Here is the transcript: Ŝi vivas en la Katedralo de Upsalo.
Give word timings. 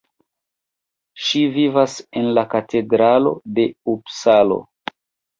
Ŝi 1.25 1.41
vivas 1.57 1.97
en 2.21 2.29
la 2.37 2.43
Katedralo 2.53 3.33
de 3.59 3.67
Upsalo. 3.93 4.59